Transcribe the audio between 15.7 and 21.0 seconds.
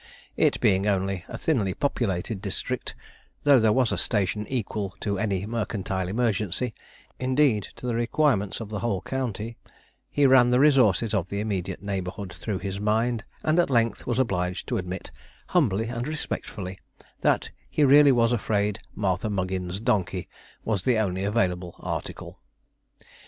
and respectfully that he really was afraid Martha Muggins's donkey was the